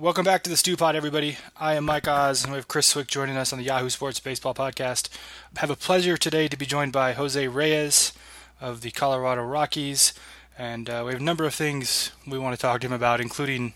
Welcome 0.00 0.24
back 0.24 0.44
to 0.44 0.50
the 0.50 0.56
Stew 0.56 0.76
Pod, 0.76 0.94
everybody. 0.94 1.38
I 1.56 1.74
am 1.74 1.84
Mike 1.84 2.06
Oz, 2.06 2.44
and 2.44 2.52
we 2.52 2.56
have 2.56 2.68
Chris 2.68 2.94
Cwik 2.94 3.08
joining 3.08 3.36
us 3.36 3.52
on 3.52 3.58
the 3.58 3.64
Yahoo 3.64 3.90
Sports 3.90 4.20
Baseball 4.20 4.54
Podcast. 4.54 5.08
I 5.56 5.58
have 5.58 5.70
a 5.70 5.74
pleasure 5.74 6.16
today 6.16 6.46
to 6.46 6.56
be 6.56 6.66
joined 6.66 6.92
by 6.92 7.14
Jose 7.14 7.48
Reyes 7.48 8.12
of 8.60 8.82
the 8.82 8.92
Colorado 8.92 9.42
Rockies, 9.42 10.14
and 10.56 10.88
uh, 10.88 11.02
we 11.04 11.10
have 11.10 11.20
a 11.20 11.24
number 11.24 11.44
of 11.44 11.52
things 11.52 12.12
we 12.24 12.38
want 12.38 12.54
to 12.54 12.62
talk 12.62 12.80
to 12.82 12.86
him 12.86 12.92
about, 12.92 13.20
including 13.20 13.74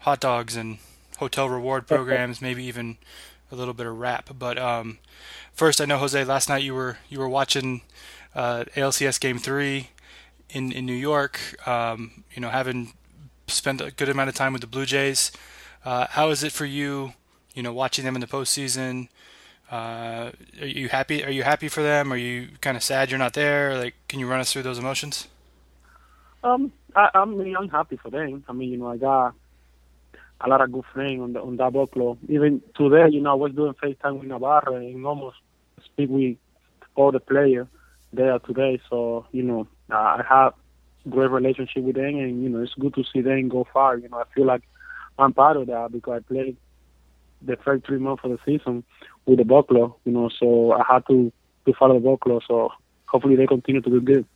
hot 0.00 0.20
dogs 0.20 0.56
and 0.56 0.76
hotel 1.16 1.48
reward 1.48 1.86
programs, 1.86 2.42
maybe 2.42 2.62
even 2.64 2.98
a 3.50 3.54
little 3.56 3.72
bit 3.72 3.86
of 3.86 3.98
rap. 3.98 4.28
But 4.38 4.58
um, 4.58 4.98
first, 5.54 5.80
I 5.80 5.86
know 5.86 5.96
Jose. 5.96 6.22
Last 6.22 6.50
night 6.50 6.64
you 6.64 6.74
were 6.74 6.98
you 7.08 7.18
were 7.18 7.30
watching 7.30 7.80
uh, 8.34 8.64
ALCS 8.76 9.18
Game 9.18 9.38
Three 9.38 9.88
in 10.50 10.70
in 10.70 10.84
New 10.84 10.92
York. 10.92 11.66
Um, 11.66 12.24
you 12.34 12.42
know, 12.42 12.50
having 12.50 12.92
spent 13.46 13.80
a 13.80 13.90
good 13.90 14.10
amount 14.10 14.28
of 14.28 14.34
time 14.34 14.52
with 14.52 14.60
the 14.60 14.68
Blue 14.68 14.84
Jays. 14.84 15.32
Uh, 15.84 16.06
how 16.10 16.30
is 16.30 16.42
it 16.42 16.52
for 16.52 16.64
you? 16.64 17.12
You 17.54 17.62
know, 17.62 17.72
watching 17.72 18.04
them 18.04 18.14
in 18.14 18.20
the 18.20 18.26
postseason. 18.26 19.08
Uh, 19.70 20.30
are 20.60 20.66
you 20.66 20.88
happy? 20.88 21.24
Are 21.24 21.30
you 21.30 21.42
happy 21.42 21.68
for 21.68 21.82
them? 21.82 22.12
Are 22.12 22.16
you 22.16 22.48
kind 22.60 22.76
of 22.76 22.82
sad 22.82 23.10
you're 23.10 23.18
not 23.18 23.34
there? 23.34 23.76
Like, 23.78 23.94
can 24.08 24.20
you 24.20 24.28
run 24.28 24.40
us 24.40 24.52
through 24.52 24.62
those 24.62 24.78
emotions? 24.78 25.28
Um, 26.44 26.72
I, 26.94 27.10
I'm 27.14 27.68
happy 27.68 27.96
for 27.96 28.10
them. 28.10 28.44
I 28.48 28.52
mean, 28.52 28.70
you 28.70 28.78
know, 28.78 28.88
I 28.88 28.96
got 28.96 29.34
a 30.40 30.48
lot 30.48 30.60
of 30.60 30.72
good 30.72 30.84
friends 30.92 31.20
on 31.20 31.32
the 31.32 31.40
on 31.40 31.56
that 31.56 31.92
club. 31.92 32.18
Even 32.28 32.60
today, 32.76 33.08
you 33.10 33.20
know, 33.20 33.32
I 33.32 33.34
was 33.34 33.52
doing 33.52 33.74
FaceTime 33.74 34.18
with 34.18 34.28
Navarro 34.28 34.76
and 34.76 35.06
almost 35.06 35.36
speak 35.84 36.10
with 36.10 36.36
all 36.94 37.12
the 37.12 37.20
players 37.20 37.66
there 38.12 38.38
today. 38.40 38.80
So, 38.90 39.26
you 39.32 39.42
know, 39.42 39.66
I 39.90 40.22
have 40.28 40.54
great 41.08 41.30
relationship 41.30 41.82
with 41.82 41.96
them, 41.96 42.16
and 42.16 42.42
you 42.42 42.48
know, 42.48 42.62
it's 42.62 42.74
good 42.74 42.94
to 42.94 43.04
see 43.12 43.20
them 43.20 43.48
go 43.48 43.66
far. 43.72 43.96
You 43.96 44.08
know, 44.08 44.18
I 44.18 44.24
feel 44.34 44.46
like 44.46 44.62
I'm 45.18 45.32
part 45.32 45.56
of 45.56 45.66
that 45.66 45.92
because 45.92 46.22
I 46.22 46.32
played 46.32 46.56
the 47.42 47.56
first 47.64 47.84
three 47.86 47.98
months 47.98 48.22
of 48.24 48.30
the 48.30 48.38
season 48.44 48.84
with 49.26 49.38
the 49.38 49.44
club, 49.44 49.94
you 50.04 50.12
know, 50.12 50.30
so 50.38 50.72
I 50.72 50.82
had 50.90 51.06
to 51.08 51.32
to 51.66 51.72
follow 51.74 51.98
the 52.00 52.16
club. 52.16 52.42
So 52.46 52.72
hopefully 53.06 53.36
they 53.36 53.46
continue 53.46 53.80
to 53.80 53.90
do 53.90 54.00
good. 54.00 54.26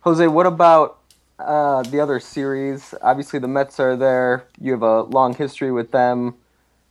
Jose, 0.00 0.26
what 0.26 0.46
about 0.46 0.98
uh, 1.38 1.82
the 1.82 2.00
other 2.00 2.20
series? 2.20 2.94
Obviously, 3.00 3.38
the 3.38 3.48
Mets 3.48 3.80
are 3.80 3.96
there. 3.96 4.46
You 4.60 4.72
have 4.72 4.82
a 4.82 5.02
long 5.02 5.34
history 5.34 5.72
with 5.72 5.90
them. 5.92 6.34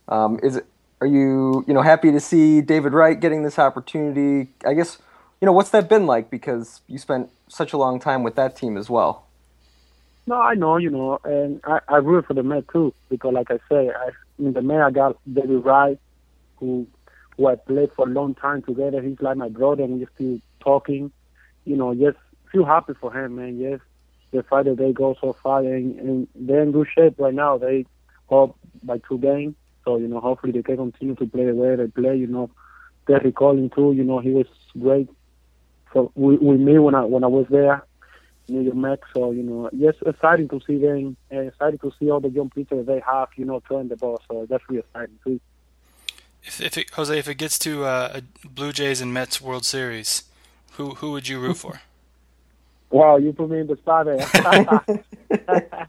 Um, 0.08 0.40
is 0.42 0.56
it? 0.56 0.66
Are 1.00 1.06
you 1.06 1.64
you 1.66 1.74
know 1.74 1.82
happy 1.82 2.10
to 2.12 2.20
see 2.20 2.60
David 2.60 2.92
Wright 2.92 3.18
getting 3.18 3.42
this 3.42 3.58
opportunity? 3.58 4.50
I 4.66 4.74
guess 4.74 4.98
you 5.40 5.46
know 5.46 5.52
what's 5.52 5.70
that 5.70 5.88
been 5.88 6.06
like 6.06 6.30
because 6.30 6.80
you 6.88 6.98
spent 6.98 7.30
such 7.48 7.72
a 7.72 7.76
long 7.76 8.00
time 8.00 8.22
with 8.22 8.36
that 8.36 8.56
team 8.56 8.76
as 8.76 8.88
well. 8.88 9.23
No, 10.26 10.36
I 10.36 10.54
know, 10.54 10.78
you 10.78 10.90
know, 10.90 11.18
and 11.24 11.60
I, 11.64 11.80
I 11.88 11.96
root 11.96 12.26
for 12.26 12.34
the 12.34 12.42
Met 12.42 12.64
too 12.72 12.94
because, 13.10 13.34
like 13.34 13.50
I 13.50 13.58
say, 13.70 13.90
I, 13.90 14.10
in 14.38 14.54
the 14.54 14.62
Met 14.62 14.80
I 14.80 14.90
got 14.90 15.18
David 15.30 15.64
Wright, 15.64 15.98
who 16.56 16.86
who 17.36 17.46
I 17.48 17.56
played 17.56 17.90
for 17.94 18.08
a 18.08 18.10
long 18.10 18.34
time 18.34 18.62
together. 18.62 19.02
He's 19.02 19.20
like 19.20 19.36
my 19.36 19.48
brother, 19.48 19.82
and 19.82 19.98
we're 19.98 20.08
still 20.14 20.38
talking. 20.60 21.12
You 21.64 21.76
know, 21.76 21.94
just 21.94 22.16
feel 22.50 22.64
happy 22.64 22.94
for 22.98 23.12
him, 23.12 23.36
man. 23.36 23.58
Yes, 23.58 23.80
the 24.32 24.42
fact 24.42 24.64
that 24.64 24.78
they 24.78 24.92
go 24.92 25.14
so 25.20 25.36
far 25.42 25.60
and, 25.60 25.98
and 25.98 26.28
they're 26.34 26.62
in 26.62 26.72
good 26.72 26.88
shape 26.96 27.16
right 27.18 27.34
now. 27.34 27.58
They 27.58 27.84
up 28.30 28.56
by 28.82 28.98
two 29.06 29.18
games, 29.18 29.56
so 29.84 29.98
you 29.98 30.08
know, 30.08 30.20
hopefully 30.20 30.52
they 30.52 30.62
can 30.62 30.76
continue 30.76 31.14
to 31.16 31.26
play 31.26 31.44
the 31.44 31.54
way 31.54 31.76
they 31.76 31.86
play. 31.88 32.16
You 32.16 32.28
know, 32.28 32.50
Terry 33.06 33.30
Collins 33.32 33.72
too. 33.74 33.92
You 33.92 34.04
know, 34.04 34.20
he 34.20 34.30
was 34.30 34.46
great 34.80 35.10
for 35.92 36.10
with, 36.14 36.40
with 36.40 36.60
me 36.60 36.78
when 36.78 36.94
I 36.94 37.04
when 37.04 37.24
I 37.24 37.28
was 37.28 37.46
there 37.50 37.84
New 38.48 38.62
York 38.62 38.76
Mets. 38.76 39.02
So 39.14 39.30
you 39.30 39.42
know, 39.42 39.70
just 39.78 40.02
exciting 40.02 40.48
to 40.48 40.60
see 40.66 40.78
them, 40.78 41.16
and 41.30 41.48
exciting 41.48 41.78
to 41.80 41.92
see 41.98 42.10
all 42.10 42.20
the 42.20 42.30
young 42.30 42.50
pitchers 42.50 42.86
they 42.86 43.00
have, 43.00 43.28
you 43.36 43.44
know, 43.44 43.60
throwing 43.66 43.88
the 43.88 43.96
ball. 43.96 44.20
So 44.28 44.46
that's 44.48 44.62
really 44.68 44.80
exciting 44.80 45.18
too. 45.24 45.40
If, 46.42 46.60
if 46.60 46.76
it, 46.76 46.90
Jose, 46.90 47.18
if 47.18 47.28
it 47.28 47.36
gets 47.36 47.58
to 47.60 47.84
uh, 47.84 48.20
a 48.20 48.46
Blue 48.46 48.72
Jays 48.72 49.00
and 49.00 49.14
Mets 49.14 49.40
World 49.40 49.64
Series, 49.64 50.24
who 50.72 50.94
who 50.94 51.12
would 51.12 51.28
you 51.28 51.40
root 51.40 51.56
for? 51.56 51.80
wow, 52.90 53.16
you 53.16 53.32
put 53.32 53.50
me 53.50 53.60
in 53.60 53.66
the 53.66 53.76
spot 53.76 54.06
there. 54.06 55.88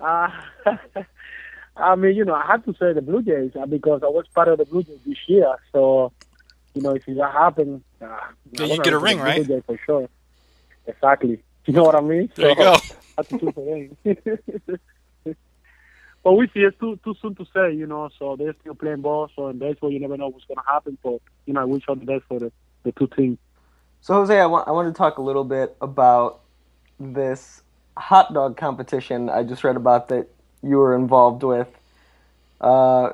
uh, 0.00 0.30
I 1.76 1.94
mean, 1.96 2.14
you 2.14 2.24
know, 2.24 2.34
I 2.34 2.46
have 2.46 2.64
to 2.64 2.74
say 2.74 2.92
the 2.92 3.02
Blue 3.02 3.22
Jays 3.22 3.52
uh, 3.60 3.66
because 3.66 4.02
I 4.02 4.08
was 4.08 4.26
part 4.34 4.48
of 4.48 4.58
the 4.58 4.64
Blue 4.64 4.82
Jays 4.82 4.98
this 5.06 5.18
year. 5.26 5.54
So, 5.72 6.12
you 6.74 6.82
know, 6.82 6.94
if 6.94 7.04
that 7.06 7.32
happens, 7.32 7.82
uh, 8.00 8.18
yeah, 8.52 8.66
you 8.66 8.82
get 8.82 8.92
a 8.92 8.98
ring, 8.98 9.18
right? 9.18 9.44
Blue 9.44 9.56
Jays 9.56 9.64
for 9.66 9.78
sure. 9.84 10.08
Exactly. 10.86 11.42
You 11.66 11.74
know 11.74 11.84
what 11.84 11.94
I 11.94 12.00
mean? 12.00 12.32
There 12.34 12.54
so, 12.56 12.62
you 12.62 12.64
go. 12.64 12.76
but 16.24 16.32
we 16.32 16.48
see 16.48 16.60
it's 16.60 16.76
too 16.80 16.98
too 17.04 17.14
soon 17.20 17.34
to 17.34 17.44
say, 17.54 17.74
you 17.74 17.86
know. 17.86 18.08
So 18.18 18.34
they're 18.34 18.54
still 18.62 18.74
playing 18.74 19.02
ball. 19.02 19.30
So 19.36 19.48
in 19.48 19.58
baseball, 19.58 19.92
you 19.92 20.00
never 20.00 20.16
know 20.16 20.28
what's 20.28 20.46
going 20.46 20.56
to 20.56 20.64
happen. 20.66 20.96
But 21.02 21.20
you 21.44 21.52
know, 21.52 21.60
I 21.60 21.64
wish 21.64 21.84
all 21.86 21.96
the 21.96 22.06
best 22.06 22.24
for 22.28 22.40
the, 22.40 22.50
the 22.82 22.92
two 22.92 23.08
teams. 23.08 23.38
So 24.00 24.14
Jose, 24.14 24.40
I 24.40 24.46
want 24.46 24.66
I 24.68 24.70
want 24.70 24.92
to 24.92 24.96
talk 24.96 25.18
a 25.18 25.22
little 25.22 25.44
bit 25.44 25.76
about 25.82 26.40
this 26.98 27.62
hot 27.96 28.32
dog 28.32 28.56
competition 28.56 29.28
I 29.28 29.42
just 29.42 29.62
read 29.62 29.76
about 29.76 30.08
that 30.08 30.28
you 30.62 30.78
were 30.78 30.94
involved 30.94 31.42
with. 31.42 31.68
Uh, 32.60 33.10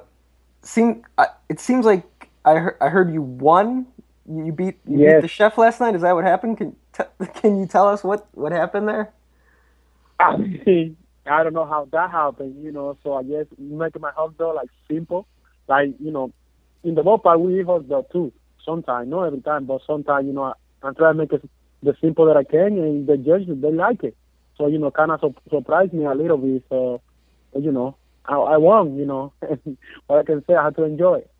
seem 0.63 1.03
it 1.49 1.61
seems 1.61 1.85
like 1.85 2.29
I 2.45 2.55
heard, 2.55 2.77
I 2.81 2.89
heard 2.89 3.13
you 3.13 3.23
won. 3.23 3.87
You 4.29 4.53
beat 4.53 4.77
you 4.87 5.01
yes. 5.01 5.15
beat 5.17 5.23
the 5.23 5.29
chef 5.29 5.59
last 5.59 5.81
night. 5.81 5.95
Is 5.95 6.03
that 6.03 6.15
what 6.15 6.25
happened? 6.25 6.59
Can 6.59 6.77
can 7.35 7.59
you 7.59 7.67
tell 7.67 7.89
us 7.89 8.03
what 8.05 8.27
what 8.33 8.53
happened 8.53 8.89
there? 8.89 9.13
I 10.21 10.37
mean, 10.37 10.97
I 11.27 11.43
don't 11.43 11.55
know 11.55 11.67
how 11.67 11.89
that 11.93 12.11
happened, 12.11 12.63
you 12.65 12.73
know. 12.73 12.97
So 13.03 13.15
I 13.15 13.23
guess 13.23 13.47
making 13.59 14.03
my 14.03 14.11
hot 14.13 14.37
dog 14.39 14.57
like 14.57 14.69
simple, 14.91 15.27
like 15.69 15.95
you 16.01 16.11
know, 16.11 16.33
in 16.85 16.95
the 16.95 17.03
ballpark 17.03 17.41
we 17.41 17.61
eat 17.61 17.67
hot 17.67 17.89
dog 17.89 18.07
too. 18.13 18.33
Sometimes, 18.65 19.09
not 19.09 19.25
every 19.25 19.41
time, 19.43 19.67
but 19.67 19.81
sometimes, 19.87 20.27
you 20.27 20.33
know, 20.33 20.45
I, 20.45 20.53
I 20.83 20.93
try 20.93 21.13
to 21.13 21.15
make 21.15 21.33
it 21.33 21.49
the 21.83 21.95
simple 22.01 22.27
that 22.27 22.37
I 22.37 22.45
can, 22.45 22.79
and 22.79 23.07
the 23.07 23.17
judges 23.17 23.49
they 23.61 23.71
like 23.73 24.03
it. 24.05 24.17
So 24.57 24.67
you 24.67 24.79
know, 24.79 24.91
kind 24.91 25.11
of 25.11 25.21
su- 25.21 25.35
surprised 25.51 25.93
me 25.93 26.05
a 26.05 26.15
little 26.15 26.39
bit. 26.39 26.65
So 26.69 27.03
you 27.59 27.73
know, 27.73 27.97
I, 28.25 28.35
I 28.37 28.57
won. 28.57 28.97
You 28.97 29.07
know, 29.07 29.33
what 30.07 30.21
I 30.21 30.23
can 30.25 30.45
say, 30.47 30.55
I 30.55 30.65
had 30.65 30.77
to 30.77 30.85
enjoy 30.85 31.19
it. 31.19 31.31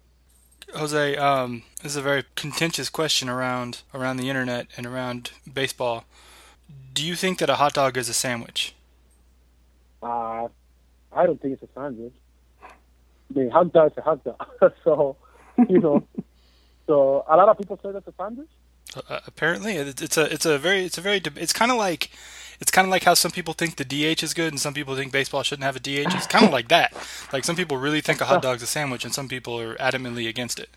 Jose, 0.75 1.17
um, 1.17 1.63
this 1.83 1.93
is 1.93 1.97
a 1.97 2.03
very 2.03 2.25
contentious 2.35 2.89
question 2.89 3.29
around 3.29 3.83
around 3.95 4.17
the 4.17 4.29
internet 4.29 4.67
and 4.77 4.87
around 4.87 5.31
baseball. 5.53 6.05
Do 6.93 7.05
you 7.07 7.15
think 7.15 7.39
that 7.39 7.49
a 7.49 7.57
hot 7.57 7.75
dog 7.75 7.97
is 7.97 8.09
a 8.09 8.15
sandwich? 8.15 8.75
Uh, 10.03 10.49
I 11.13 11.27
don't 11.27 11.41
think 11.41 11.55
it's 11.55 11.63
a 11.63 11.69
sandwich. 11.75 12.15
I 12.63 13.39
mean, 13.39 13.51
hot 13.51 13.73
dog 13.73 13.93
is 13.93 13.99
a 13.99 14.03
hot 14.03 14.25
dog. 14.25 14.73
so, 14.85 15.17
you 15.69 15.79
know, 15.79 16.07
so 16.87 17.25
a 17.29 17.37
lot 17.37 17.49
of 17.49 17.59
people 17.59 17.79
say 17.83 17.93
that's 17.93 18.07
a 18.07 18.13
sandwich. 18.17 18.49
Uh, 19.09 19.21
apparently, 19.27 19.77
it's 19.77 20.17
a 20.17 20.33
it's 20.33 20.47
a 20.47 20.59
very 20.59 20.85
it's 20.85 20.97
a 20.97 21.01
very 21.01 21.21
it's 21.37 21.53
kind 21.53 21.71
of 21.71 21.77
like 21.77 22.11
it's 22.61 22.71
kind 22.71 22.87
of 22.87 22.91
like 22.91 23.05
how 23.05 23.15
some 23.15 23.31
people 23.31 23.55
think 23.55 23.77
the 23.77 23.85
DH 23.85 24.23
is 24.23 24.35
good 24.35 24.53
and 24.53 24.61
some 24.61 24.75
people 24.75 24.97
think 24.97 25.13
baseball 25.13 25.43
shouldn't 25.43 25.65
have 25.65 25.77
a 25.77 25.81
DH. 25.81 26.15
It's 26.15 26.27
kind 26.27 26.45
of 26.45 26.53
like 26.53 26.69
that. 26.69 26.95
Like 27.33 27.45
some 27.45 27.57
people 27.57 27.77
really 27.77 28.01
think 28.01 28.21
a 28.21 28.25
hot 28.25 28.43
dog's 28.43 28.63
a 28.63 28.67
sandwich 28.67 29.05
and 29.05 29.15
some 29.15 29.29
people 29.29 29.61
are 29.61 29.75
adamantly 29.77 30.29
against 30.29 30.59
it. 30.59 30.71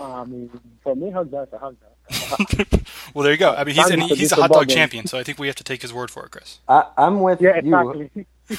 I 0.00 0.24
mean, 0.24 0.50
for 0.82 0.96
me, 0.96 1.10
hot 1.10 1.30
dog's 1.30 1.52
a 1.52 1.58
hot 1.58 1.74
dog. 1.80 1.88
well, 3.14 3.22
there 3.22 3.32
you 3.32 3.38
go. 3.38 3.54
I 3.54 3.64
mean, 3.64 3.74
he's 3.74 3.90
an, 3.90 4.00
he's 4.00 4.32
a 4.32 4.36
hot 4.36 4.50
dog 4.50 4.68
champion, 4.68 5.06
so 5.06 5.18
I 5.18 5.22
think 5.22 5.38
we 5.38 5.46
have 5.46 5.56
to 5.56 5.64
take 5.64 5.82
his 5.82 5.92
word 5.92 6.10
for 6.10 6.24
it, 6.24 6.32
Chris. 6.32 6.58
I, 6.68 6.84
am 6.98 7.20
with 7.20 7.40
yeah, 7.40 7.56
exactly. 7.56 8.10
you. 8.14 8.26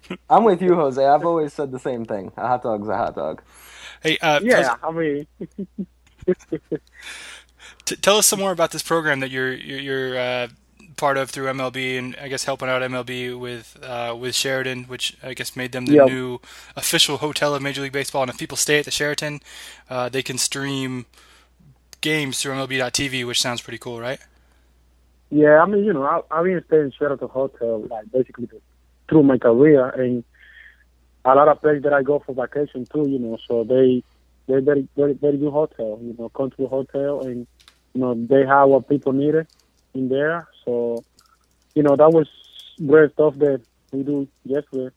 I'm 0.30 0.44
with 0.44 0.62
you, 0.62 0.74
Jose. 0.74 1.04
I've 1.04 1.24
always 1.24 1.52
said 1.52 1.70
the 1.70 1.78
same 1.78 2.04
thing. 2.04 2.32
A 2.36 2.46
hot 2.46 2.62
dog's 2.62 2.88
a 2.88 2.96
hot 2.96 3.14
dog. 3.14 3.42
Hey, 4.02 4.18
uh, 4.18 4.40
yeah, 4.42 4.76
I 4.82 4.90
mean. 4.90 5.26
T- 7.84 7.96
tell 7.96 8.16
us 8.16 8.26
some 8.26 8.40
more 8.40 8.52
about 8.52 8.70
this 8.70 8.82
program 8.82 9.20
that 9.20 9.30
you're 9.30 9.52
you're, 9.52 9.78
you're 9.78 10.18
uh, 10.18 10.48
part 10.96 11.16
of 11.16 11.30
through 11.30 11.46
MLB, 11.46 11.98
and 11.98 12.16
I 12.20 12.28
guess 12.28 12.44
helping 12.44 12.68
out 12.68 12.82
MLB 12.82 13.38
with 13.38 13.78
uh, 13.82 14.16
with 14.18 14.34
Sheraton, 14.34 14.84
which 14.84 15.16
I 15.22 15.34
guess 15.34 15.56
made 15.56 15.72
them 15.72 15.86
the 15.86 15.94
yep. 15.94 16.06
new 16.06 16.40
official 16.76 17.18
hotel 17.18 17.54
of 17.54 17.62
Major 17.62 17.82
League 17.82 17.92
Baseball. 17.92 18.22
And 18.22 18.30
if 18.30 18.38
people 18.38 18.56
stay 18.56 18.78
at 18.78 18.84
the 18.84 18.90
Sheraton, 18.90 19.40
uh, 19.88 20.08
they 20.08 20.22
can 20.22 20.38
stream 20.38 21.06
games 22.00 22.40
through 22.40 22.54
MLB.TV, 22.54 23.26
which 23.26 23.40
sounds 23.40 23.60
pretty 23.60 23.78
cool, 23.78 24.00
right? 24.00 24.18
Yeah, 25.30 25.62
I 25.62 25.66
mean, 25.66 25.84
you 25.84 25.92
know, 25.92 26.02
I, 26.02 26.20
I've 26.30 26.44
been 26.44 26.62
staying 26.66 26.84
in 26.84 26.92
Sheraton 26.92 27.28
Hotel 27.28 27.80
like 27.88 28.10
basically 28.12 28.48
through 29.08 29.22
my 29.22 29.38
career, 29.38 29.88
and 29.88 30.24
a 31.24 31.34
lot 31.34 31.48
of 31.48 31.60
places 31.60 31.84
that 31.84 31.92
I 31.92 32.02
go 32.02 32.18
for 32.18 32.34
vacation 32.34 32.86
too, 32.92 33.08
you 33.08 33.18
know, 33.18 33.38
so 33.48 33.64
they 33.64 34.02
they're 34.46 34.60
very 34.60 34.88
very 34.96 35.14
very 35.14 35.38
good 35.38 35.52
hotel, 35.52 35.98
you 36.02 36.14
know, 36.18 36.28
country 36.28 36.66
hotel, 36.66 37.20
and 37.22 37.46
you 37.94 38.00
know 38.00 38.14
they 38.14 38.44
have 38.46 38.68
what 38.68 38.88
people 38.88 39.12
needed 39.12 39.46
in 39.94 40.08
there. 40.08 40.48
So, 40.64 41.04
you 41.74 41.82
know, 41.82 41.96
that 41.96 42.12
was 42.12 42.28
great 42.86 43.12
stuff 43.12 43.36
that 43.38 43.62
we 43.92 44.02
do 44.02 44.28
yesterday 44.44 44.94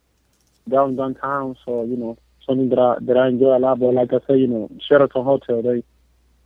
down 0.69 0.95
downtown. 0.95 1.55
So, 1.65 1.83
you 1.83 1.97
know, 1.97 2.17
something 2.45 2.69
that 2.69 2.79
I 2.79 2.95
that 3.01 3.17
I 3.17 3.27
enjoy 3.27 3.57
a 3.57 3.59
lot. 3.59 3.79
But 3.79 3.93
like 3.93 4.13
I 4.13 4.19
say, 4.27 4.37
you 4.37 4.47
know, 4.47 4.69
Sheraton 4.87 5.23
Hotel, 5.23 5.61
they, 5.61 5.83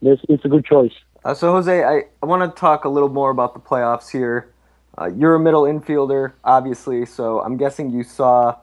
they 0.01 0.17
it's 0.27 0.45
a 0.45 0.49
good 0.49 0.65
choice. 0.65 0.93
Uh, 1.23 1.33
so, 1.33 1.51
Jose, 1.51 1.83
I, 1.83 2.03
I 2.23 2.25
want 2.25 2.49
to 2.49 2.59
talk 2.59 2.85
a 2.85 2.89
little 2.89 3.09
more 3.09 3.29
about 3.29 3.53
the 3.53 3.59
playoffs 3.59 4.09
here. 4.09 4.53
Uh, 4.97 5.07
you're 5.07 5.35
a 5.35 5.39
middle 5.39 5.63
infielder, 5.63 6.33
obviously, 6.43 7.05
so 7.05 7.41
I'm 7.41 7.57
guessing 7.57 7.91
you 7.91 8.03
saw 8.03 8.55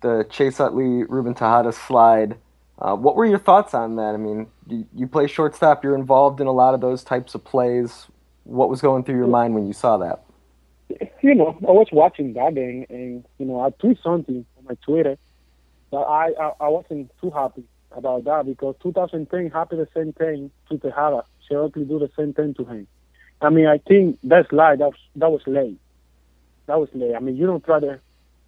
the 0.00 0.26
Chase 0.30 0.60
Utley 0.60 1.04
Ruben 1.04 1.34
Tejada 1.34 1.72
slide. 1.72 2.36
Uh, 2.78 2.94
what 2.94 3.16
were 3.16 3.24
your 3.24 3.38
thoughts 3.38 3.74
on 3.74 3.96
that? 3.96 4.14
I 4.14 4.18
mean, 4.18 4.46
you, 4.68 4.86
you 4.94 5.06
play 5.06 5.26
shortstop. 5.26 5.82
You're 5.82 5.94
involved 5.94 6.40
in 6.40 6.46
a 6.46 6.52
lot 6.52 6.74
of 6.74 6.80
those 6.80 7.02
types 7.02 7.34
of 7.34 7.44
plays. 7.44 8.06
What 8.46 8.70
was 8.70 8.80
going 8.80 9.02
through 9.04 9.16
your 9.16 9.26
mind 9.26 9.54
when 9.54 9.66
you 9.66 9.72
saw 9.72 9.96
that? 9.98 10.22
You 11.20 11.34
know, 11.34 11.58
I 11.66 11.72
was 11.72 11.88
watching 11.90 12.32
that 12.34 12.54
game, 12.54 12.86
and 12.88 13.24
you 13.38 13.46
know, 13.46 13.60
I 13.60 13.70
tweeted 13.70 14.02
something 14.02 14.46
on 14.56 14.64
my 14.64 14.76
Twitter, 14.82 15.18
but 15.90 16.02
I 16.02 16.32
I, 16.40 16.52
I 16.60 16.68
wasn't 16.68 17.10
too 17.20 17.30
happy 17.30 17.64
about 17.90 18.24
that 18.24 18.46
because 18.46 18.76
2010 18.82 19.50
happened 19.50 19.80
the 19.80 19.88
same 19.94 20.12
thing 20.12 20.50
to 20.68 20.78
Tejada. 20.78 21.24
Utley 21.50 21.84
do 21.84 21.98
the 21.98 22.10
same 22.16 22.32
thing 22.32 22.54
to 22.54 22.64
him. 22.64 22.86
I 23.40 23.50
mean, 23.50 23.66
I 23.66 23.78
think 23.78 24.18
that's 24.22 24.50
lie. 24.52 24.76
That 24.76 24.88
was 24.88 24.98
that 25.16 25.30
was 25.30 25.42
late. 25.46 25.78
That 26.66 26.80
was 26.80 26.88
late. 26.94 27.14
I 27.14 27.20
mean, 27.20 27.36
you 27.36 27.46
don't 27.46 27.64
try 27.64 27.80
to 27.80 28.00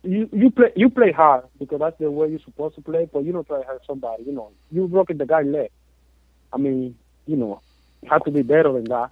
you 0.03 0.29
you 0.33 0.51
play 0.51 0.73
you 0.77 0.89
play 0.89 1.13
hard 1.13 1.45
because 1.59 1.79
that's 1.79 1.99
the 1.99 2.11
way 2.11 2.29
you're 2.29 2.41
supposed 2.41 2.77
to 2.77 2.81
play, 2.81 3.09
but 3.13 3.25
you 3.25 3.33
don't 3.33 3.47
try 3.47 3.61
to 3.61 3.67
hurt 3.67 3.83
somebody. 3.87 4.25
You 4.25 4.33
know, 4.33 4.53
you 4.71 4.89
broke 4.89 5.09
the 5.09 5.27
guy's 5.27 5.47
leg. 5.47 5.71
I 6.53 6.57
mean, 6.57 6.97
you 7.27 7.37
know, 7.37 7.61
have 8.09 8.25
to 8.25 8.31
be 8.31 8.43
better 8.43 8.73
than 8.73 8.85
that. 8.85 9.11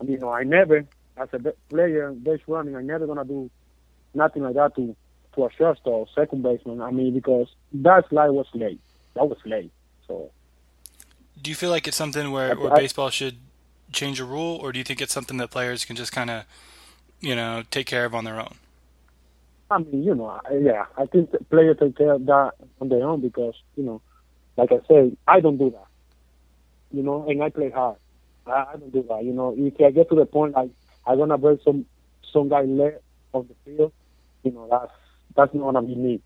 I 0.00 0.04
mean, 0.04 0.12
you 0.12 0.18
know, 0.18 0.30
I 0.30 0.44
never, 0.44 0.84
as 1.16 1.28
a 1.32 1.38
player, 1.68 2.12
base 2.12 2.40
running, 2.46 2.76
I 2.76 2.82
never 2.82 3.06
gonna 3.06 3.24
do 3.24 3.50
nothing 4.14 4.42
like 4.42 4.54
that 4.54 4.74
to 4.76 4.96
to 5.34 5.44
a 5.44 5.52
shortstop, 5.52 6.08
second 6.14 6.42
baseman. 6.42 6.80
I 6.80 6.90
mean, 6.90 7.14
because 7.14 7.48
that 7.72 8.08
slide 8.08 8.30
was 8.30 8.46
late. 8.54 8.80
That 9.14 9.28
was 9.28 9.38
late. 9.44 9.70
So. 10.06 10.30
Do 11.40 11.50
you 11.50 11.54
feel 11.54 11.70
like 11.70 11.86
it's 11.86 11.96
something 11.96 12.32
where, 12.32 12.54
where 12.56 12.74
baseball 12.74 13.10
should 13.10 13.36
change 13.92 14.20
a 14.20 14.24
rule, 14.24 14.56
or 14.56 14.72
do 14.72 14.78
you 14.78 14.84
think 14.84 15.00
it's 15.00 15.12
something 15.12 15.36
that 15.38 15.50
players 15.50 15.84
can 15.84 15.96
just 15.96 16.12
kind 16.12 16.30
of, 16.30 16.44
you 17.20 17.36
know, 17.36 17.62
take 17.70 17.86
care 17.86 18.04
of 18.04 18.14
on 18.14 18.24
their 18.24 18.40
own? 18.40 18.54
I 19.70 19.78
mean, 19.78 20.02
you 20.02 20.14
know, 20.14 20.40
yeah, 20.50 20.86
I 20.98 21.06
think 21.06 21.30
players 21.48 21.76
take 21.78 21.96
care 21.96 22.14
of 22.14 22.26
that 22.26 22.52
on 22.80 22.88
their 22.88 23.04
own 23.04 23.20
because, 23.20 23.54
you 23.76 23.84
know, 23.84 24.02
like 24.56 24.72
I 24.72 24.80
say, 24.88 25.12
I 25.28 25.40
don't 25.40 25.58
do 25.58 25.70
that. 25.70 25.86
You 26.92 27.04
know, 27.04 27.24
and 27.28 27.40
I 27.40 27.50
play 27.50 27.70
hard. 27.70 27.96
I, 28.46 28.66
I 28.72 28.76
don't 28.76 28.92
do 28.92 29.04
that. 29.08 29.24
You 29.24 29.32
know, 29.32 29.54
if 29.56 29.74
I 29.80 29.90
get 29.90 30.08
to 30.10 30.16
the 30.16 30.26
point 30.26 30.54
like 30.54 30.70
I'm 31.06 31.18
gonna 31.18 31.38
break 31.38 31.60
some 31.64 31.86
some 32.32 32.48
guy 32.48 32.62
leg 32.62 32.94
off 33.32 33.46
the 33.48 33.54
field, 33.64 33.92
you 34.42 34.52
know, 34.52 34.68
that's 34.70 34.92
that's 35.36 35.54
not 35.54 35.72
gonna 35.72 35.82
be 35.82 35.94
me. 35.94 36.20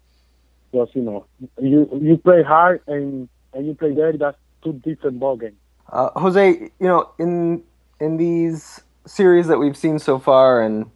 Because 0.71 0.89
you 0.95 1.03
know, 1.03 1.27
you 1.61 1.89
you 2.01 2.17
play 2.17 2.43
hard 2.43 2.83
and 2.87 3.29
and 3.53 3.67
you 3.67 3.75
play 3.75 3.95
dirty. 3.95 4.19
That's 4.19 4.37
two 4.63 4.75
different 4.75 5.21
ball 5.21 5.37
games. 5.37 5.57
Uh, 5.91 6.11
Jose, 6.19 6.51
you 6.51 6.71
know, 6.81 7.11
in 7.19 7.63
in 8.01 8.17
these 8.17 8.81
series 9.07 9.47
that 9.49 9.59
we've 9.59 9.77
seen 9.77 9.99
so 9.99 10.19
far, 10.19 10.63
and 10.63 10.91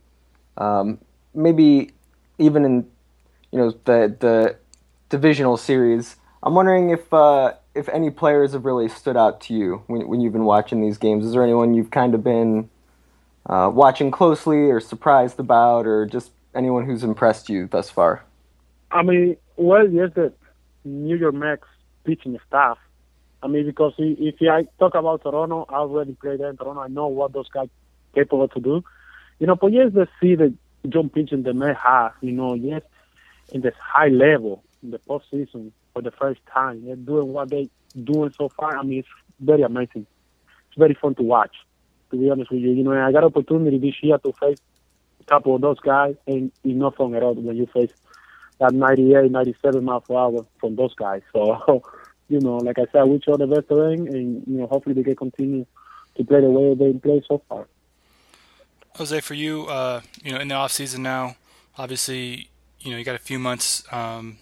um, 0.56 0.98
maybe 1.34 1.90
even 2.38 2.64
in 2.64 2.86
you 3.52 3.58
know 3.58 3.70
the 3.84 4.16
the 4.18 4.56
divisional 5.08 5.56
series. 5.56 6.16
I'm 6.42 6.54
wondering 6.54 6.90
if 6.90 7.12
uh, 7.12 7.54
if 7.78 7.88
any 7.90 8.10
players 8.10 8.52
have 8.52 8.64
really 8.64 8.88
stood 8.88 9.16
out 9.16 9.40
to 9.42 9.54
you 9.54 9.82
when, 9.86 10.06
when 10.08 10.20
you've 10.20 10.32
been 10.32 10.44
watching 10.44 10.80
these 10.80 10.98
games. 10.98 11.24
Is 11.24 11.32
there 11.32 11.44
anyone 11.44 11.74
you've 11.74 11.92
kind 11.92 12.12
of 12.12 12.24
been 12.24 12.68
uh, 13.46 13.70
watching 13.72 14.10
closely 14.10 14.70
or 14.70 14.80
surprised 14.80 15.38
about, 15.38 15.86
or 15.86 16.04
just 16.04 16.32
anyone 16.54 16.84
who's 16.84 17.04
impressed 17.04 17.48
you 17.48 17.68
thus 17.68 17.88
far? 17.88 18.24
I 18.90 19.02
mean, 19.02 19.36
well, 19.56 19.88
yes, 19.88 20.10
the 20.14 20.32
New 20.84 21.16
York 21.16 21.34
Mets 21.34 21.62
pitching 22.04 22.36
staff. 22.48 22.78
I 23.42 23.46
mean, 23.46 23.64
because 23.64 23.94
if 23.98 24.42
I 24.42 24.66
talk 24.80 24.96
about 24.96 25.22
Toronto, 25.22 25.64
I 25.68 25.76
already 25.76 26.14
played 26.14 26.40
there 26.40 26.50
in 26.50 26.56
Toronto. 26.56 26.80
I 26.80 26.88
know 26.88 27.06
what 27.06 27.32
those 27.32 27.48
guys 27.48 27.68
capable 28.12 28.48
to 28.48 28.60
do. 28.60 28.82
You 29.38 29.46
know, 29.46 29.54
but 29.54 29.72
yes, 29.72 29.92
let's 29.94 30.10
see 30.20 30.34
the 30.34 30.52
John 30.88 31.10
Pitching 31.10 31.44
the 31.44 31.54
Mets 31.54 31.78
have, 31.84 32.12
you 32.20 32.32
know, 32.32 32.54
yes, 32.54 32.82
in 33.52 33.60
this 33.60 33.74
high 33.80 34.08
level 34.08 34.64
in 34.82 34.90
the 34.90 34.98
postseason 34.98 35.70
for 35.98 36.02
the 36.02 36.12
first 36.12 36.40
time. 36.54 36.84
They're 36.86 36.94
doing 36.94 37.32
what 37.32 37.50
they 37.50 37.68
doing 38.04 38.32
so 38.38 38.48
far. 38.50 38.76
I 38.76 38.84
mean, 38.84 39.00
it's 39.00 39.08
very 39.40 39.62
amazing. 39.62 40.06
It's 40.68 40.78
very 40.78 40.94
fun 40.94 41.16
to 41.16 41.24
watch. 41.24 41.56
To 42.10 42.16
be 42.16 42.30
honest 42.30 42.52
with 42.52 42.60
you, 42.60 42.70
you 42.70 42.84
know, 42.84 42.92
I 42.92 43.10
got 43.10 43.24
opportunity 43.24 43.78
this 43.78 43.96
year 44.00 44.16
to 44.18 44.32
face 44.34 44.58
a 45.20 45.24
couple 45.24 45.56
of 45.56 45.60
those 45.60 45.80
guys, 45.80 46.14
and 46.28 46.52
it's 46.62 46.78
not 46.78 46.96
fun 46.96 47.16
at 47.16 47.24
all 47.24 47.34
when 47.34 47.56
you 47.56 47.66
face 47.66 47.90
that 48.60 48.72
98, 48.72 49.30
97 49.32 49.84
miles 49.84 50.04
per 50.06 50.14
hour 50.14 50.46
from 50.60 50.76
those 50.76 50.94
guys. 50.94 51.22
So, 51.32 51.82
you 52.28 52.38
know, 52.40 52.58
like 52.58 52.78
I 52.78 52.86
said, 52.92 53.02
we 53.02 53.20
show 53.20 53.36
the 53.36 53.46
them, 53.46 54.06
and 54.06 54.44
you 54.46 54.58
know, 54.58 54.68
hopefully 54.68 54.94
they 54.94 55.02
can 55.02 55.16
continue 55.16 55.66
to 56.16 56.24
play 56.24 56.40
the 56.40 56.48
way 56.48 56.74
they 56.74 56.96
play 56.96 57.22
so 57.26 57.42
far. 57.48 57.66
Jose, 58.94 59.20
for 59.20 59.34
you, 59.34 59.66
uh, 59.66 60.02
you 60.22 60.32
know, 60.32 60.38
in 60.38 60.46
the 60.46 60.54
off 60.54 60.70
season 60.70 61.02
now, 61.02 61.34
obviously, 61.76 62.50
you 62.78 62.92
know, 62.92 62.98
you 62.98 63.04
got 63.04 63.16
a 63.16 63.18
few 63.18 63.40
months 63.40 63.82
um, 63.92 64.38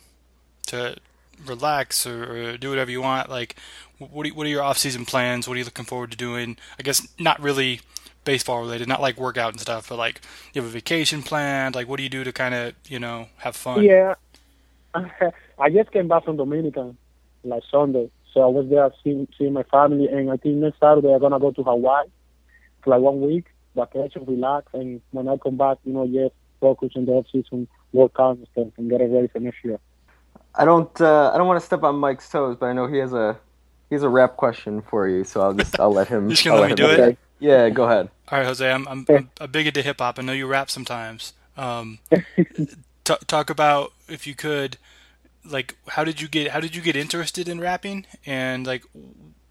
to 0.67 0.97
relax 1.45 2.07
or, 2.07 2.53
or, 2.53 2.57
do 2.57 2.71
whatever 2.71 2.91
you 2.91 3.03
want. 3.03 3.29
Like, 3.29 3.57
what 3.99 4.27
are, 4.27 4.31
what 4.31 4.47
are 4.47 4.51
your 4.51 4.63
off 4.63 4.79
season 4.79 5.05
plans? 5.05 5.47
What 5.47 5.55
are 5.55 5.59
you 5.59 5.65
looking 5.65 5.85
forward 5.85 6.11
to 6.13 6.17
doing? 6.17 6.57
I 6.79 6.83
guess 6.83 7.07
not 7.19 7.41
really 7.41 7.81
baseball 8.25 8.61
related, 8.61 8.89
not 8.89 9.01
like 9.01 9.17
workout 9.17 9.53
and 9.53 9.61
stuff, 9.61 9.89
but 9.89 9.97
like 9.97 10.21
you 10.53 10.61
have 10.61 10.71
a 10.71 10.73
vacation 10.73 11.23
planned. 11.23 11.75
Like, 11.75 11.89
what 11.89 11.97
do 11.97 12.03
you 12.03 12.09
do 12.09 12.25
to 12.25 12.33
kind 12.33 12.55
of, 12.55 12.75
you 12.87 12.99
know, 12.99 13.29
have 13.39 13.57
fun? 13.57 13.83
Yeah, 13.83 14.15
I 14.95 15.71
just 15.71 15.93
came 15.93 16.09
back 16.09 16.25
from 16.25 16.37
Dominican 16.37 16.97
last 17.45 17.67
Sunday, 17.71 18.11
so 18.33 18.43
I 18.43 18.47
was 18.47 18.69
there 18.69 18.91
seeing, 19.03 19.29
seeing 19.39 19.53
my 19.53 19.63
family, 19.65 20.09
and 20.09 20.31
I 20.31 20.37
think 20.37 20.57
next 20.57 20.81
Saturday 20.81 21.13
I'm 21.13 21.21
gonna 21.21 21.41
go 21.41 21.53
to 21.53 21.63
Hawaii 21.63 22.07
for 22.83 22.91
like 22.91 23.01
one 23.01 23.21
week 23.21 23.47
vacation, 23.75 24.25
relax, 24.27 24.67
and 24.75 25.01
when 25.13 25.29
I 25.29 25.37
come 25.37 25.57
back, 25.57 25.79
you 25.85 25.93
know, 25.93 26.07
just 26.07 26.35
focus 26.61 26.93
on 26.97 27.07
the 27.07 27.13
off 27.13 27.27
season, 27.31 27.69
work 27.93 28.13
out 28.19 28.39
and 28.39 28.49
stuff, 28.53 28.69
and 28.77 28.91
get 28.91 29.01
ready 29.01 29.29
for 29.29 29.39
next 29.39 29.59
year. 29.65 29.79
I 30.57 30.65
don't, 30.65 31.01
uh, 31.01 31.31
I 31.35 31.39
don't 31.39 31.47
want 31.47 31.61
to 31.61 31.67
step 31.67 31.83
on 31.83 31.97
Mike's 31.97 32.29
toes, 32.29 32.57
but 32.59 32.67
I 32.67 32.73
know 32.73 32.87
he 32.87 32.99
has 32.99 33.13
a, 33.13 33.39
he 33.91 33.95
has 33.95 34.03
a 34.03 34.09
rap 34.09 34.37
question 34.37 34.83
for 34.83 35.09
you, 35.09 35.25
so 35.25 35.43
I'll 35.43 35.53
just, 35.53 35.79
I'll 35.79 35.93
let 35.93 36.09
him. 36.09 36.29
just 36.31 36.45
gonna 36.45 36.61
let, 36.61 36.71
me 36.71 36.77
do 36.77 36.89
it. 36.89 37.19
Yeah, 37.39 37.69
go 37.69 37.85
ahead. 37.85 38.09
All 38.29 38.39
right, 38.39 38.47
Jose, 38.47 38.71
I'm, 38.71 38.89
I'm, 38.89 39.05
I'm 39.09 39.31
a 39.41 39.47
big 39.47 39.67
into 39.67 39.83
hip 39.83 39.99
hop. 40.01 40.19
I 40.19 40.23
know 40.23 40.33
you 40.33 40.47
rap 40.47 40.71
sometimes. 40.71 41.35
Um, 41.57 41.99
t- 43.05 43.15
talk 43.27 43.51
about 43.51 43.93
if 44.09 44.27
you 44.27 44.35
could, 44.35 44.79
like, 45.45 45.77
how 45.89 46.05
did 46.05 46.21
you 46.21 46.29
get, 46.29 46.53
how 46.53 46.61
did 46.61 46.75
you 46.75 46.83
get 46.83 46.97
interested 46.97 47.49
in 47.49 47.61
rapping, 47.61 48.07
and 48.25 48.67
like, 48.67 48.85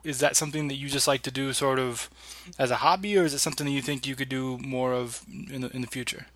is 0.03 0.19
that 0.19 0.35
something 0.35 0.67
that 0.67 0.75
you 0.75 0.87
just 0.87 1.07
like 1.07 1.21
to 1.23 1.31
do 1.31 1.53
sort 1.53 1.79
of 1.79 2.09
as 2.57 2.71
a 2.71 2.77
hobby, 2.77 3.17
or 3.17 3.25
is 3.25 3.33
it 3.33 3.39
something 3.39 3.65
that 3.65 3.71
you 3.71 3.81
think 3.81 4.07
you 4.07 4.15
could 4.15 4.29
do 4.29 4.57
more 4.57 4.93
of 4.93 5.23
in 5.51 5.61
the 5.61 5.75
in 5.75 5.81
the 5.81 5.87
future? 5.87 6.27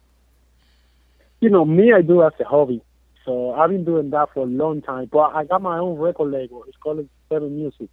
You 1.40 1.50
know, 1.50 1.66
me, 1.66 1.94
I 1.94 2.02
do 2.02 2.24
as 2.24 2.34
a 2.40 2.44
hobby. 2.44 2.82
So 3.26 3.54
I've 3.54 3.70
been 3.70 3.86
doing 3.86 4.10
that 4.12 4.34
for 4.34 4.42
a 4.42 4.46
long 4.46 4.82
time. 4.82 5.10
But 5.12 5.36
I 5.36 5.44
got 5.46 5.62
my 5.62 5.78
own 5.78 5.98
record 5.98 6.32
label. 6.32 6.64
It's 6.68 6.78
called 6.78 7.08
Seven 7.30 7.56
Music. 7.56 7.90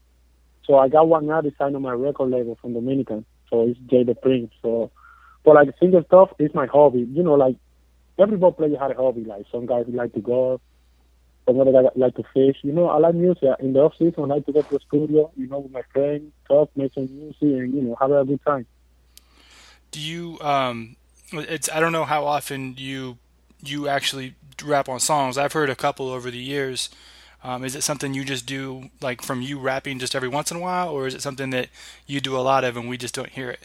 So 0.64 0.78
I 0.78 0.88
got 0.88 1.08
one 1.08 1.30
artist 1.30 1.56
signed 1.58 1.76
on 1.76 1.82
my 1.82 1.92
record 1.92 2.30
label 2.30 2.58
from 2.60 2.74
Dominican. 2.74 3.24
So 3.50 3.68
it's 3.68 3.78
Jay 3.86 4.02
the 4.02 4.14
Prince. 4.14 4.52
So, 4.62 4.90
but 5.44 5.54
like 5.54 5.68
single 5.78 6.02
stuff 6.04 6.30
is 6.38 6.54
my 6.54 6.66
hobby. 6.66 7.06
You 7.12 7.22
know, 7.22 7.34
like 7.34 7.56
every 8.18 8.36
ball 8.36 8.52
player 8.52 8.78
had 8.78 8.90
a 8.90 8.94
hobby. 8.94 9.24
Like 9.24 9.46
some 9.52 9.66
guys 9.66 9.84
like 9.88 10.12
to 10.14 10.20
golf, 10.20 10.60
Somebody 11.46 11.70
that 11.70 11.96
like 11.96 12.16
to 12.16 12.24
fish. 12.34 12.56
You 12.62 12.72
know, 12.72 12.88
I 12.88 12.98
like 12.98 13.14
music. 13.14 13.48
In 13.60 13.72
the 13.72 13.80
off 13.80 13.92
season, 13.96 14.24
I 14.24 14.34
like 14.34 14.46
to 14.46 14.52
go 14.52 14.62
to 14.62 14.70
the 14.70 14.80
studio, 14.80 15.30
you 15.36 15.46
know, 15.46 15.60
with 15.60 15.70
my 15.70 15.82
friends, 15.92 16.32
talk, 16.48 16.70
make 16.74 16.92
some 16.92 17.08
music, 17.12 17.40
and 17.40 17.72
you 17.72 17.82
know, 17.82 17.96
have 18.00 18.10
a 18.10 18.24
good 18.24 18.40
time. 18.44 18.66
Do 19.92 20.00
you? 20.00 20.38
Um, 20.40 20.96
it's 21.32 21.68
I 21.70 21.78
don't 21.78 21.92
know 21.92 22.04
how 22.04 22.24
often 22.24 22.74
you 22.76 23.18
you 23.68 23.88
actually 23.88 24.34
rap 24.64 24.88
on 24.88 25.00
songs. 25.00 25.36
I've 25.38 25.52
heard 25.52 25.70
a 25.70 25.76
couple 25.76 26.08
over 26.08 26.30
the 26.30 26.38
years. 26.38 26.90
Um, 27.44 27.64
is 27.64 27.76
it 27.76 27.82
something 27.82 28.14
you 28.14 28.24
just 28.24 28.46
do, 28.46 28.90
like 29.00 29.22
from 29.22 29.42
you 29.42 29.58
rapping 29.58 29.98
just 29.98 30.14
every 30.14 30.28
once 30.28 30.50
in 30.50 30.56
a 30.56 30.60
while, 30.60 30.88
or 30.88 31.06
is 31.06 31.14
it 31.14 31.22
something 31.22 31.50
that 31.50 31.68
you 32.06 32.20
do 32.20 32.36
a 32.36 32.40
lot 32.40 32.64
of 32.64 32.76
and 32.76 32.88
we 32.88 32.96
just 32.96 33.14
don't 33.14 33.28
hear 33.28 33.50
it? 33.50 33.60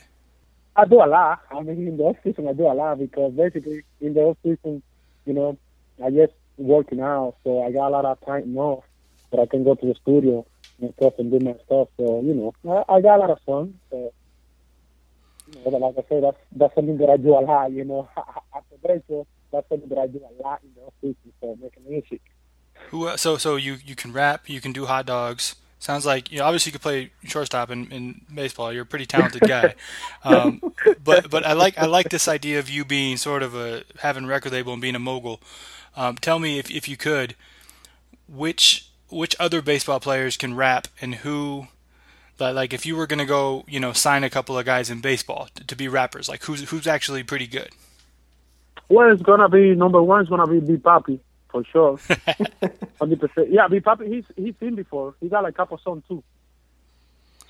I 0.76 0.86
do 0.86 1.04
a 1.04 1.08
lot. 1.08 1.42
I 1.52 1.62
mean, 1.62 1.88
in 1.88 1.98
the 1.98 2.04
off 2.04 2.18
season, 2.24 2.48
I 2.48 2.54
do 2.54 2.68
a 2.68 2.74
lot 2.74 3.00
because 3.00 3.34
basically 3.34 3.84
in 4.00 4.14
the 4.14 4.22
off 4.22 4.38
season, 4.44 4.84
you 5.26 5.34
know, 5.34 5.58
I 6.04 6.10
just 6.10 6.34
working 6.58 7.02
out, 7.02 7.36
so 7.44 7.64
I 7.64 7.72
got 7.72 7.88
a 7.88 7.90
lot 7.90 8.06
of 8.06 8.24
time 8.26 8.56
off 8.58 8.84
but 9.32 9.40
I 9.40 9.46
can 9.46 9.64
go 9.64 9.74
to 9.74 9.86
the 9.86 9.96
studio 9.96 10.46
and 10.80 10.94
stuff 10.96 11.14
and 11.18 11.32
do 11.32 11.44
my 11.44 11.56
stuff. 11.66 11.88
So 11.98 12.22
you 12.22 12.34
know, 12.36 12.54
I, 12.70 12.96
I 12.96 13.02
got 13.02 13.16
a 13.16 13.22
lot 13.22 13.30
of 13.32 13.40
fun. 13.46 13.80
So 13.90 14.14
you 15.48 15.72
know, 15.72 15.78
like 15.78 15.96
I 15.98 16.10
say, 16.10 16.20
that's 16.20 16.38
that's 16.52 16.76
something 16.76 16.98
that 16.98 17.10
I 17.10 17.18
do 17.18 17.30
a 17.30 17.42
lot. 17.42 17.72
You 17.72 17.86
know, 17.86 18.10
after 18.56 18.76
baseball, 18.86 19.26
that's 19.52 19.68
something 19.70 19.90
that 19.90 19.98
I 19.98 20.08
do 20.08 20.20
a 20.20 20.44
lot 20.44 20.62
in 20.64 20.70
the 20.76 20.82
off. 20.82 21.16
So 21.42 21.58
making 21.62 21.84
music. 21.88 22.22
Who? 22.90 23.08
Uh, 23.08 23.18
so 23.18 23.38
so 23.38 23.56
you 23.56 23.78
you 23.86 23.96
can 23.96 24.14
rap, 24.14 24.50
you 24.50 24.62
can 24.62 24.74
do 24.74 24.86
hot 24.86 25.06
dogs. 25.06 25.56
Sounds 25.80 26.06
like 26.06 26.32
you 26.32 26.40
know, 26.40 26.46
obviously 26.46 26.70
you 26.70 26.74
could 26.74 26.82
play 26.82 27.12
shortstop 27.24 27.72
in, 27.72 27.92
in 27.92 28.22
baseball. 28.34 28.72
You're 28.72 28.84
a 28.84 28.86
pretty 28.86 29.08
talented 29.08 29.42
guy, 29.42 29.74
um, 30.24 30.62
but 31.04 31.30
but 31.30 31.46
I 31.46 31.54
like 31.54 31.78
I 31.78 31.86
like 31.86 32.10
this 32.10 32.28
idea 32.28 32.60
of 32.60 32.70
you 32.70 32.86
being 32.86 33.18
sort 33.18 33.42
of 33.42 33.56
a 33.56 33.84
having 34.00 34.28
record 34.28 34.52
label 34.52 34.74
and 34.74 34.82
being 34.82 34.96
a 34.96 35.00
mogul. 35.00 35.42
Um, 35.96 36.18
tell 36.18 36.40
me 36.40 36.60
if 36.60 36.70
if 36.70 36.88
you 36.88 36.98
could, 36.98 37.36
which 38.28 38.90
which 39.10 39.36
other 39.40 39.62
baseball 39.62 40.00
players 40.00 40.38
can 40.38 40.56
rap 40.56 40.88
and 41.02 41.16
who 41.16 41.68
like 42.40 42.74
if 42.74 42.88
you 42.88 42.96
were 42.96 43.06
going 43.06 43.20
to 43.20 43.26
go 43.26 43.64
you 43.68 43.80
know 43.80 43.94
sign 43.94 44.24
a 44.24 44.30
couple 44.30 44.58
of 44.58 44.66
guys 44.66 44.90
in 44.90 45.00
baseball 45.00 45.50
to, 45.54 45.68
to, 45.68 45.76
be 45.76 45.88
rappers 45.88 46.28
like 46.28 46.44
who's 46.46 46.68
who's 46.70 46.88
actually 46.88 47.22
pretty 47.22 47.46
good 47.46 47.70
well 48.92 49.12
it's 49.12 49.22
going 49.22 49.40
to 49.40 49.50
be 49.50 49.74
number 49.76 50.02
one 50.02 50.22
is 50.24 50.30
going 50.30 50.46
to 50.46 50.52
be 50.52 50.60
Big 50.60 50.84
Papi 50.84 51.20
for 51.50 51.64
sure. 51.66 51.98
Hundred 53.00 53.20
percent. 53.20 53.52
Yeah, 53.52 53.68
but 53.68 53.84
Papi, 53.84 54.08
he's 54.08 54.26
he's 54.36 54.56
seen 54.60 54.76
before. 54.76 55.16
He 55.20 55.28
got 55.30 55.44
like 55.44 55.54
a 55.54 55.58
couple 55.58 55.78
songs 55.80 56.04
too. 56.08 56.24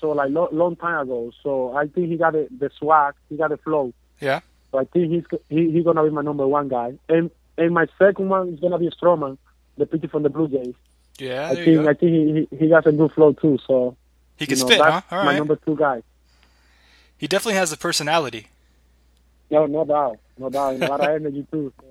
So 0.00 0.10
like 0.10 0.30
lo- 0.30 0.48
long 0.52 0.76
time 0.76 0.98
ago. 1.00 1.32
So 1.42 1.76
I 1.76 1.86
think 1.86 2.08
he 2.08 2.16
got 2.16 2.32
the, 2.32 2.48
the 2.58 2.70
swag. 2.78 3.14
He 3.28 3.36
got 3.36 3.50
the 3.50 3.56
flow. 3.56 3.92
Yeah. 4.20 4.40
So 4.70 4.78
I 4.78 4.84
think 4.84 5.12
he's 5.12 5.24
he, 5.48 5.70
he's 5.70 5.84
gonna 5.84 6.02
be 6.02 6.10
my 6.10 6.22
number 6.22 6.46
one 6.46 6.68
guy. 6.68 6.94
And 7.08 7.30
and 7.56 7.72
my 7.72 7.86
second 7.98 8.28
one 8.28 8.48
is 8.48 8.60
gonna 8.60 8.78
be 8.78 8.90
Stroman, 8.90 9.38
the 9.76 9.86
pitcher 9.86 10.08
from 10.08 10.24
the 10.24 10.30
Blue 10.30 10.48
Jays. 10.48 10.74
Yeah, 11.18 11.50
I 11.50 11.54
think. 11.54 11.86
I 11.86 11.94
think 11.94 12.12
he 12.12 12.46
he, 12.50 12.56
he 12.56 12.68
got 12.68 12.86
a 12.86 12.92
good 12.92 13.12
flow 13.12 13.32
too. 13.32 13.58
So 13.66 13.96
He 14.36 14.46
can 14.46 14.58
you 14.58 14.64
know, 14.64 14.70
spit, 14.70 14.80
huh? 14.80 15.02
All 15.10 15.24
my 15.24 15.36
number 15.36 15.56
two 15.56 15.76
guy. 15.76 16.02
He 17.16 17.28
definitely 17.28 17.58
has 17.58 17.70
the 17.70 17.76
personality. 17.76 18.48
No, 19.52 19.66
no 19.66 19.84
doubt, 19.84 20.18
no 20.38 20.48
doubt. 20.50 20.74
And 20.74 20.82
a 20.84 20.88
lot 20.88 21.00
of 21.00 21.08
energy 21.14 21.46
too. 21.52 21.72
So. 21.80 21.86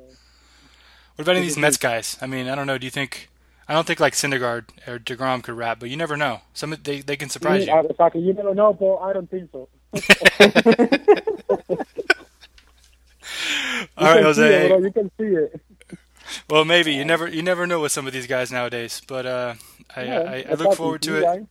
What 1.16 1.24
about 1.24 1.36
any 1.38 1.42
of 1.42 1.46
these. 1.46 1.58
Mets 1.58 1.78
guys? 1.78 2.18
I 2.22 2.26
mean, 2.28 2.50
I 2.50 2.56
don't 2.56 2.68
know. 2.68 2.78
Do 2.78 2.86
you 2.86 2.92
think? 2.92 3.30
I 3.68 3.74
don't 3.74 3.86
think 3.88 4.00
like 4.02 4.14
Syndergaard 4.14 4.66
or 4.88 5.00
Degrom 5.00 5.44
could 5.44 5.56
rap, 5.56 5.80
but 5.80 5.90
you 5.90 5.96
never 5.96 6.18
know. 6.18 6.42
Some 6.54 6.76
they 6.84 7.00
they 7.02 7.16
can 7.16 7.30
surprise 7.30 7.66
you. 7.66 7.80
Exactly. 7.90 8.22
You 8.22 8.34
never 8.34 8.54
know, 8.56 8.74
but 8.74 8.98
I 8.98 9.14
don't 9.14 9.30
think 9.30 9.50
so. 9.52 9.70
All 13.98 14.08
right, 14.08 14.18
you 14.18 14.24
can 14.24 14.34
see 14.34 14.42
it, 14.44 14.54
Jose. 14.62 14.68
bro. 14.68 14.78
You 14.80 14.92
can 14.92 15.12
see 15.18 15.24
it. 15.26 15.62
Well, 16.50 16.66
maybe 16.66 16.94
you 16.94 17.06
never 17.06 17.28
you 17.28 17.42
never 17.44 17.68
know 17.68 17.80
with 17.82 17.92
some 17.92 18.08
of 18.08 18.14
these 18.14 18.28
guys 18.28 18.52
nowadays. 18.52 19.02
But 19.08 19.26
uh, 19.26 19.54
I, 19.96 20.04
Yeah, 20.04 20.20
I, 20.22 20.46
I 20.50 20.54
look 20.56 20.76
forward 20.76 21.02
to 21.04 21.18
it. 21.18 21.22
guys- 21.22 21.46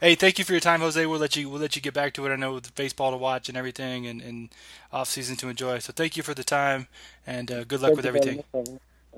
hey, 0.00 0.14
thank 0.14 0.38
you 0.38 0.44
for 0.44 0.52
your 0.52 0.60
time, 0.60 0.80
Jose. 0.80 1.04
We'll 1.04 1.20
let 1.20 1.36
you 1.36 1.50
we'll 1.50 1.60
let 1.60 1.76
you 1.76 1.82
get 1.82 1.92
back 1.92 2.14
to 2.14 2.26
it. 2.26 2.32
I 2.32 2.36
know 2.36 2.54
with 2.54 2.74
baseball 2.74 3.10
to 3.10 3.16
watch 3.16 3.48
and 3.48 3.56
everything, 3.56 4.06
and, 4.06 4.22
and 4.22 4.48
off 4.92 5.08
season 5.08 5.36
to 5.36 5.48
enjoy. 5.48 5.80
So 5.80 5.92
thank 5.92 6.16
you 6.16 6.22
for 6.22 6.34
the 6.34 6.44
time, 6.44 6.88
and 7.26 7.50
uh, 7.50 7.64
good 7.64 7.80
luck 7.80 7.90
Thank 7.90 7.96
with 7.96 8.06
everything. 8.06 8.44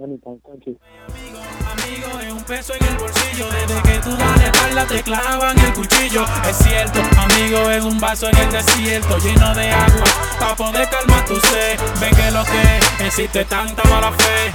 Anytime. 0.00 0.40
Thank 0.46 0.66
you. 0.66 0.78
Amigo, 1.68 2.20
es 2.20 2.32
un 2.32 2.44
peso 2.44 2.74
en 2.74 2.84
el 2.84 2.96
bolsillo. 2.98 3.50
Desde 3.50 3.82
que 3.82 3.98
tú 4.00 4.10
das 4.16 4.38
la 4.38 4.44
espalda 4.46 4.86
te 4.86 5.02
clavan 5.02 5.58
el 5.58 5.72
cuchillo. 5.72 6.24
Es 6.48 6.56
cierto, 6.56 7.00
amigo, 7.16 7.70
es 7.70 7.84
un 7.84 7.98
vaso 8.00 8.28
en 8.28 8.36
el 8.36 8.50
desierto 8.52 9.18
lleno 9.18 9.54
de 9.54 9.70
agua. 9.70 10.04
Pa' 10.38 10.56
poder 10.56 10.88
calmar 10.88 11.24
tu 11.26 11.36
sed. 11.40 11.78
Ven 12.00 12.14
que 12.14 12.30
lo 12.30 12.44
que 12.44 13.06
existe 13.06 13.44
tanta 13.44 13.82
mala 13.88 14.12
fe. 14.12 14.52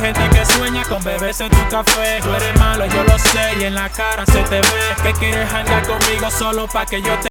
Gente 0.00 0.20
que 0.30 0.46
sueña 0.46 0.82
con 0.84 1.04
beberse 1.04 1.46
tu 1.50 1.68
café. 1.68 2.20
Tú 2.22 2.32
eres 2.32 2.58
malo, 2.58 2.86
yo 2.86 3.04
lo 3.04 3.18
sé. 3.18 3.60
Y 3.60 3.64
en 3.64 3.74
la 3.74 3.90
cara 3.90 4.24
se 4.24 4.42
te 4.44 4.56
ve 4.56 4.62
que 5.02 5.12
quieres 5.12 5.52
andar 5.52 5.86
conmigo 5.86 6.30
solo 6.30 6.66
pa' 6.66 6.86
que 6.86 7.02
yo 7.02 7.14
te. 7.18 7.28